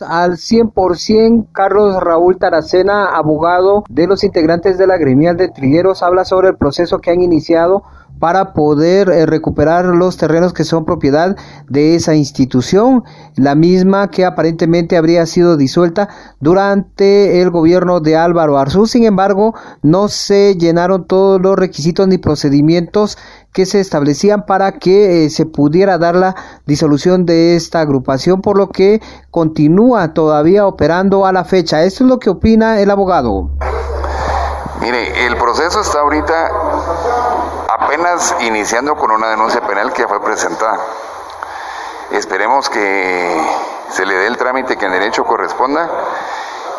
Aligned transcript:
Al 0.00 0.38
100%, 0.38 1.52
Carlos 1.52 2.02
Raúl 2.02 2.36
Taracena, 2.36 3.14
abogado 3.14 3.84
de 3.88 4.08
los 4.08 4.24
integrantes 4.24 4.76
de 4.76 4.88
la 4.88 4.96
gremial 4.96 5.36
de 5.36 5.46
trigueros, 5.46 6.02
habla 6.02 6.24
sobre 6.24 6.48
el 6.48 6.56
proceso 6.56 6.98
que 6.98 7.12
han 7.12 7.22
iniciado 7.22 7.84
para 8.18 8.52
poder 8.52 9.08
eh, 9.08 9.26
recuperar 9.26 9.84
los 9.86 10.16
terrenos 10.16 10.52
que 10.52 10.64
son 10.64 10.84
propiedad 10.84 11.36
de 11.68 11.94
esa 11.94 12.14
institución, 12.14 13.04
la 13.36 13.54
misma 13.54 14.10
que 14.10 14.24
aparentemente 14.24 14.96
habría 14.96 15.26
sido 15.26 15.56
disuelta 15.56 16.08
durante 16.40 17.42
el 17.42 17.50
gobierno 17.50 18.00
de 18.00 18.16
Álvaro 18.16 18.58
Arzú. 18.58 18.86
Sin 18.86 19.04
embargo, 19.04 19.54
no 19.82 20.08
se 20.08 20.56
llenaron 20.56 21.06
todos 21.06 21.40
los 21.40 21.56
requisitos 21.56 22.08
ni 22.08 22.18
procedimientos 22.18 23.18
que 23.52 23.66
se 23.66 23.80
establecían 23.80 24.46
para 24.46 24.72
que 24.72 25.24
eh, 25.24 25.30
se 25.30 25.46
pudiera 25.46 25.96
dar 25.98 26.16
la 26.16 26.34
disolución 26.66 27.24
de 27.24 27.56
esta 27.56 27.80
agrupación, 27.80 28.42
por 28.42 28.58
lo 28.58 28.68
que 28.68 29.00
continúa 29.30 30.12
todavía 30.12 30.66
operando 30.66 31.24
a 31.26 31.32
la 31.32 31.44
fecha. 31.44 31.84
Esto 31.84 32.04
es 32.04 32.10
lo 32.10 32.18
que 32.18 32.30
opina 32.30 32.80
el 32.80 32.90
abogado. 32.90 33.50
Mire, 34.80 35.26
el 35.26 35.36
proceso 35.36 35.80
está 35.80 36.00
ahorita 36.00 36.50
apenas 37.68 38.34
iniciando 38.40 38.96
con 38.96 39.10
una 39.10 39.28
denuncia 39.28 39.60
penal 39.60 39.92
que 39.92 40.06
fue 40.06 40.22
presentada. 40.22 40.78
Esperemos 42.10 42.68
que 42.68 43.36
se 43.90 44.06
le 44.06 44.14
dé 44.14 44.26
el 44.26 44.36
trámite 44.36 44.76
que 44.76 44.86
en 44.86 44.92
derecho 44.92 45.24
corresponda 45.24 45.88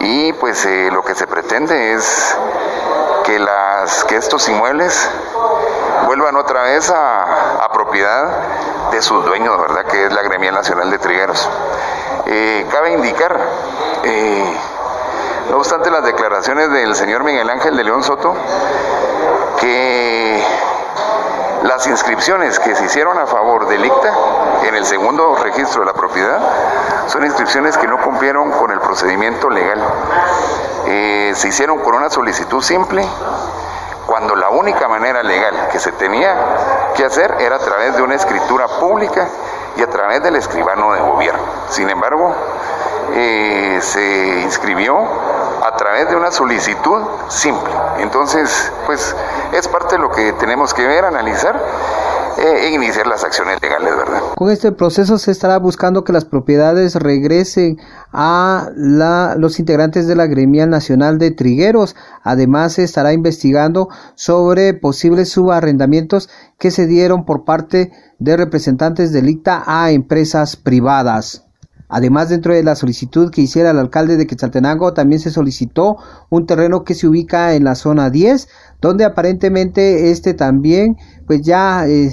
y 0.00 0.32
pues 0.34 0.64
eh, 0.66 0.90
lo 0.90 1.02
que 1.02 1.14
se 1.14 1.26
pretende 1.26 1.92
es 1.92 2.36
que, 3.24 3.38
las, 3.38 4.04
que 4.04 4.16
estos 4.16 4.48
inmuebles 4.48 5.08
vuelvan 6.06 6.36
otra 6.36 6.62
vez 6.62 6.90
a, 6.90 7.68
propiedad 7.72 8.90
de 8.90 9.00
sus 9.00 9.24
dueños, 9.24 9.58
¿verdad? 9.58 9.86
Que 9.86 10.04
es 10.04 10.12
la 10.12 10.20
Gremia 10.22 10.52
Nacional 10.52 10.90
de 10.90 10.98
Trigueros. 10.98 11.48
Eh, 12.26 12.66
cabe 12.70 12.92
indicar, 12.92 13.40
eh, 14.04 14.56
no 15.50 15.56
obstante 15.56 15.90
las 15.90 16.04
declaraciones 16.04 16.70
del 16.70 16.94
señor 16.94 17.24
Miguel 17.24 17.48
Ángel 17.48 17.74
de 17.76 17.84
León 17.84 18.04
Soto, 18.04 18.36
las 21.82 21.88
inscripciones 21.88 22.60
que 22.60 22.76
se 22.76 22.84
hicieron 22.84 23.18
a 23.18 23.26
favor 23.26 23.66
del 23.66 23.84
ICTA 23.84 24.14
en 24.68 24.76
el 24.76 24.86
segundo 24.86 25.34
registro 25.34 25.80
de 25.80 25.86
la 25.86 25.92
propiedad 25.92 26.38
son 27.08 27.24
inscripciones 27.24 27.76
que 27.76 27.88
no 27.88 28.00
cumplieron 28.00 28.52
con 28.52 28.70
el 28.70 28.78
procedimiento 28.78 29.50
legal. 29.50 29.82
Eh, 30.86 31.32
se 31.34 31.48
hicieron 31.48 31.80
con 31.80 31.96
una 31.96 32.08
solicitud 32.08 32.62
simple, 32.62 33.04
cuando 34.06 34.36
la 34.36 34.50
única 34.50 34.86
manera 34.86 35.24
legal 35.24 35.70
que 35.72 35.80
se 35.80 35.90
tenía 35.90 36.36
que 36.94 37.04
hacer 37.04 37.34
era 37.40 37.56
a 37.56 37.58
través 37.58 37.96
de 37.96 38.02
una 38.02 38.14
escritura 38.14 38.68
pública 38.78 39.26
y 39.74 39.82
a 39.82 39.90
través 39.90 40.22
del 40.22 40.36
escribano 40.36 40.92
de 40.92 41.00
gobierno. 41.00 41.42
Sin 41.68 41.90
embargo, 41.90 42.32
eh, 43.12 43.80
se 43.82 44.40
inscribió 44.42 45.04
a 45.64 45.76
través 45.76 46.08
de 46.08 46.16
una 46.16 46.30
solicitud 46.30 47.00
simple. 47.28 47.72
Entonces, 47.98 48.72
pues 48.86 49.14
es 49.52 49.68
parte 49.68 49.96
de 49.96 50.02
lo 50.02 50.10
que 50.10 50.32
tenemos 50.34 50.74
que 50.74 50.86
ver, 50.86 51.04
analizar 51.04 51.60
e 52.38 52.72
iniciar 52.72 53.06
las 53.06 53.24
acciones 53.24 53.60
legales, 53.62 53.96
¿verdad? 53.96 54.20
Con 54.36 54.50
este 54.50 54.72
proceso 54.72 55.18
se 55.18 55.30
estará 55.30 55.58
buscando 55.58 56.02
que 56.02 56.12
las 56.12 56.24
propiedades 56.24 56.94
regresen 56.96 57.78
a 58.12 58.70
la, 58.74 59.34
los 59.36 59.60
integrantes 59.60 60.06
de 60.06 60.16
la 60.16 60.26
Gremial 60.26 60.70
Nacional 60.70 61.18
de 61.18 61.30
Trigueros. 61.30 61.94
Además, 62.22 62.74
se 62.74 62.84
estará 62.84 63.12
investigando 63.12 63.88
sobre 64.14 64.74
posibles 64.74 65.30
subarrendamientos 65.30 66.30
que 66.58 66.70
se 66.70 66.86
dieron 66.86 67.24
por 67.24 67.44
parte 67.44 67.92
de 68.18 68.36
representantes 68.36 69.12
del 69.12 69.28
ICTA 69.28 69.62
a 69.66 69.90
empresas 69.90 70.56
privadas. 70.56 71.44
Además, 71.94 72.30
dentro 72.30 72.54
de 72.54 72.62
la 72.62 72.74
solicitud 72.74 73.30
que 73.30 73.42
hiciera 73.42 73.70
el 73.70 73.78
alcalde 73.78 74.16
de 74.16 74.26
Quetzaltenango, 74.26 74.94
también 74.94 75.20
se 75.20 75.30
solicitó 75.30 75.98
un 76.30 76.46
terreno 76.46 76.84
que 76.84 76.94
se 76.94 77.06
ubica 77.06 77.54
en 77.54 77.64
la 77.64 77.74
zona 77.74 78.08
10, 78.08 78.48
donde 78.80 79.04
aparentemente 79.04 80.10
este 80.10 80.32
también, 80.32 80.96
pues 81.26 81.42
ya 81.42 81.86
eh, 81.86 82.10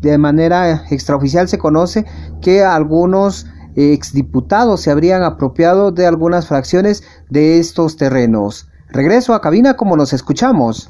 de 0.00 0.18
manera 0.18 0.82
extraoficial 0.90 1.48
se 1.48 1.58
conoce 1.58 2.04
que 2.42 2.64
algunos 2.64 3.46
exdiputados 3.76 4.80
se 4.80 4.90
habrían 4.90 5.22
apropiado 5.22 5.92
de 5.92 6.06
algunas 6.06 6.48
fracciones 6.48 7.04
de 7.28 7.60
estos 7.60 7.96
terrenos. 7.96 8.68
Regreso 8.88 9.34
a 9.34 9.40
cabina 9.40 9.74
como 9.74 9.96
nos 9.96 10.12
escuchamos. 10.12 10.88